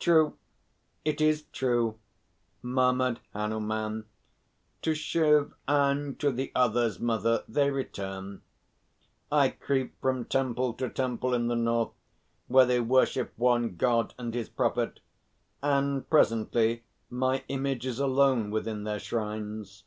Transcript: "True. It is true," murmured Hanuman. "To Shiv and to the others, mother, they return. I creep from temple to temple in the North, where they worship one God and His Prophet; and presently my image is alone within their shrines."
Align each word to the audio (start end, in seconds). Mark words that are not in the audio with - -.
"True. 0.00 0.36
It 1.04 1.20
is 1.20 1.42
true," 1.52 1.96
murmured 2.60 3.20
Hanuman. 3.34 4.04
"To 4.82 4.94
Shiv 4.96 5.54
and 5.68 6.18
to 6.18 6.32
the 6.32 6.50
others, 6.56 6.98
mother, 6.98 7.44
they 7.46 7.70
return. 7.70 8.42
I 9.30 9.50
creep 9.50 9.94
from 10.00 10.24
temple 10.24 10.72
to 10.74 10.88
temple 10.88 11.34
in 11.34 11.46
the 11.46 11.54
North, 11.54 11.92
where 12.48 12.66
they 12.66 12.80
worship 12.80 13.32
one 13.36 13.76
God 13.76 14.12
and 14.18 14.34
His 14.34 14.48
Prophet; 14.48 14.98
and 15.62 16.10
presently 16.10 16.82
my 17.08 17.44
image 17.46 17.86
is 17.86 18.00
alone 18.00 18.50
within 18.50 18.82
their 18.82 18.98
shrines." 18.98 19.84